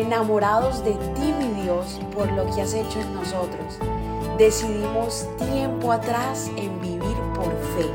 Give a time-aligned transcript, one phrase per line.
[0.00, 3.78] enamorados de ti, mi Dios, por lo que has hecho en nosotros.
[4.38, 7.86] Decidimos tiempo atrás en vivir por fe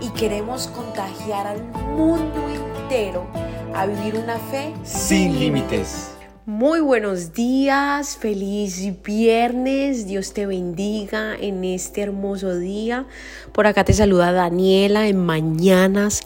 [0.00, 1.62] y queremos contagiar al
[1.96, 3.26] mundo entero
[3.74, 6.10] a vivir una fe sin límites.
[6.46, 13.06] Muy buenos días, feliz viernes, Dios te bendiga en este hermoso día.
[13.52, 16.22] Por acá te saluda Daniela en Mañanas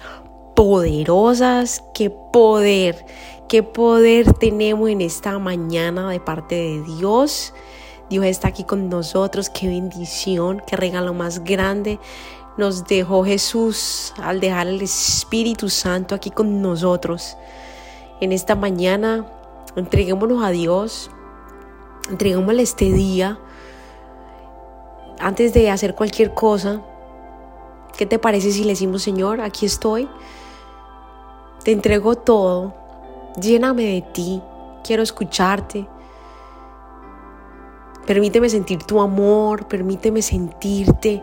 [0.58, 1.84] Poderosas.
[1.94, 3.06] Qué poder,
[3.48, 7.54] qué poder tenemos en esta mañana de parte de Dios.
[8.10, 12.00] Dios está aquí con nosotros, qué bendición, qué regalo más grande
[12.56, 17.36] nos dejó Jesús al dejar el Espíritu Santo aquí con nosotros.
[18.20, 19.26] En esta mañana
[19.76, 21.08] entreguémonos a Dios,
[22.10, 23.38] entreguémosle este día
[25.20, 26.82] antes de hacer cualquier cosa.
[27.96, 30.08] ¿Qué te parece si le decimos, Señor, aquí estoy?
[31.64, 32.74] Te entrego todo,
[33.40, 34.42] lléname de ti,
[34.84, 35.86] quiero escucharte.
[38.06, 41.22] Permíteme sentir tu amor, permíteme sentirte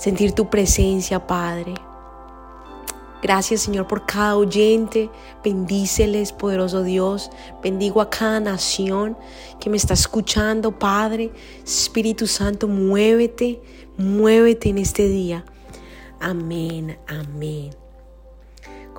[0.00, 1.74] sentir tu presencia, Padre.
[3.22, 5.10] Gracias, Señor, por cada oyente.
[5.44, 7.30] Bendíceles, poderoso Dios.
[7.62, 9.16] Bendigo a cada nación
[9.60, 11.30] que me está escuchando, Padre.
[11.62, 13.60] Espíritu Santo, muévete,
[13.98, 15.44] muévete en este día.
[16.18, 17.70] Amén, amén.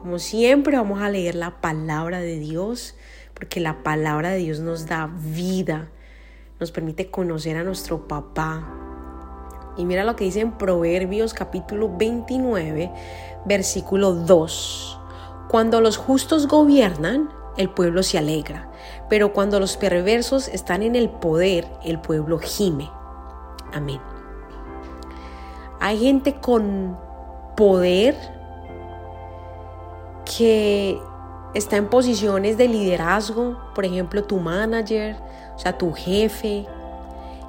[0.01, 2.95] Como siempre, vamos a leer la palabra de Dios,
[3.35, 5.89] porque la palabra de Dios nos da vida,
[6.59, 8.67] nos permite conocer a nuestro papá,
[9.77, 12.91] y mira lo que dice en Proverbios capítulo 29,
[13.45, 14.99] versículo 2.
[15.49, 18.71] Cuando los justos gobiernan, el pueblo se alegra,
[19.07, 22.89] pero cuando los perversos están en el poder, el pueblo gime.
[23.71, 24.01] Amén.
[25.79, 26.97] Hay gente con
[27.55, 28.40] poder
[30.37, 30.99] que
[31.53, 35.15] está en posiciones de liderazgo, por ejemplo, tu manager,
[35.55, 36.65] o sea, tu jefe,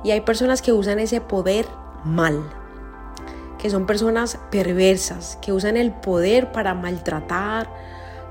[0.05, 1.66] y hay personas que usan ese poder
[2.05, 2.42] mal,
[3.58, 7.68] que son personas perversas, que usan el poder para maltratar,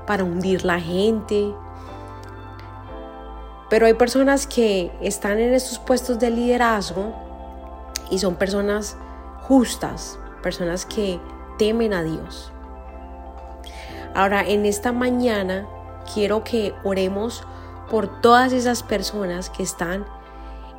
[0.06, 1.54] para hundir la gente.
[3.70, 7.14] Pero hay personas que están en estos puestos de liderazgo
[8.10, 8.98] y son personas
[9.40, 11.18] justas, personas que
[11.56, 12.51] temen a Dios.
[14.14, 15.66] Ahora, en esta mañana
[16.12, 17.44] quiero que oremos
[17.90, 20.04] por todas esas personas que están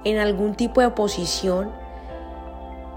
[0.03, 1.71] en algún tipo de posición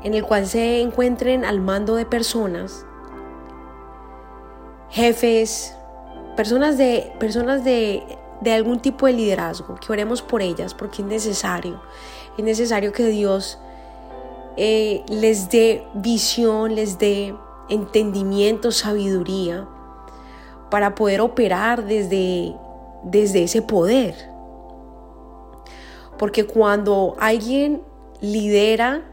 [0.03, 2.87] en el cual se encuentren al mando de personas,
[4.91, 5.77] jefes,
[6.37, 8.03] personas de, personas de,
[8.55, 11.81] algún tipo de liderazgo, que oremos por ellas, porque es necesario,
[12.39, 13.59] es necesario que Dios
[14.57, 17.35] eh, les dé visión, les dé
[17.69, 19.67] entendimiento, sabiduría,
[20.71, 22.55] para poder operar desde,
[23.03, 24.15] desde ese poder.
[26.19, 27.83] Porque cuando alguien
[28.21, 29.05] lidera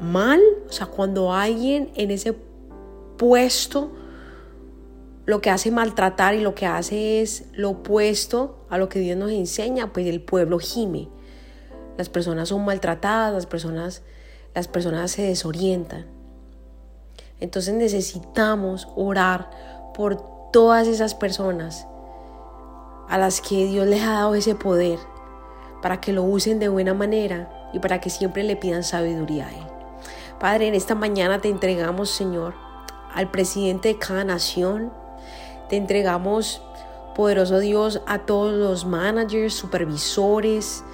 [0.00, 2.36] mal, o sea, cuando alguien en ese
[3.16, 3.92] puesto
[5.26, 9.16] lo que hace maltratar y lo que hace es lo opuesto a lo que Dios
[9.16, 11.08] nos enseña, pues el pueblo gime.
[11.96, 14.02] Las personas son maltratadas, las personas,
[14.54, 16.06] las personas se desorientan.
[17.40, 19.50] Entonces necesitamos orar
[19.94, 20.16] por
[20.50, 21.86] todas esas personas
[23.08, 24.98] a las que Dios les ha dado ese poder
[25.82, 29.50] para que lo usen de buena manera y para que siempre le pidan sabiduría a
[29.50, 29.66] Él.
[30.38, 32.54] Padre, en esta mañana te entregamos, Señor,
[33.14, 34.92] al presidente de cada nación.
[35.68, 36.62] Te entregamos,
[37.14, 40.84] poderoso Dios, a todos los managers, supervisores,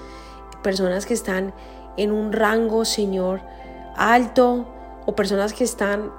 [0.63, 1.55] personas que están
[1.97, 3.41] en un rango, Señor,
[3.97, 4.67] alto
[5.07, 6.13] o personas que están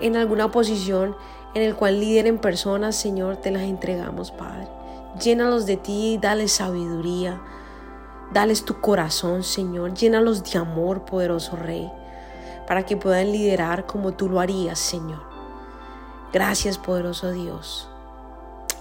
[0.00, 1.16] en alguna posición
[1.54, 4.68] en el cual lideren personas, Señor, te las entregamos, Padre.
[5.22, 7.40] Llénalos de ti, dale sabiduría,
[8.32, 11.90] dales tu corazón, Señor, llénalos de amor, poderoso Rey
[12.70, 15.18] para que puedan liderar como tú lo harías, Señor.
[16.32, 17.88] Gracias, poderoso Dios.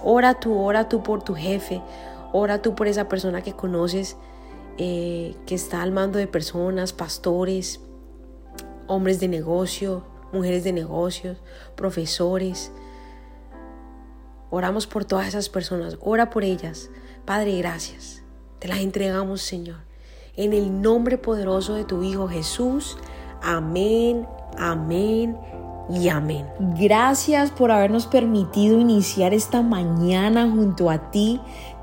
[0.04, 1.82] Ora tú, ora tú por tu jefe,
[2.32, 4.16] ora tú por esa persona que conoces,
[4.78, 7.82] eh, que está al mando de personas, pastores,
[8.86, 11.38] hombres de negocio, mujeres de negocios,
[11.76, 12.72] profesores.
[14.50, 16.90] Oramos por todas esas personas, ora por ellas.
[17.26, 18.24] Padre, gracias.
[18.60, 19.78] Te las entregamos, Señor.
[20.36, 22.98] En el nombre poderoso de tu Hijo Jesús.
[23.42, 24.28] Amén,
[24.58, 25.38] amén
[25.90, 26.46] y amén.
[26.80, 31.42] Gracias por habernos permitido iniciar esta mañana junto a ti.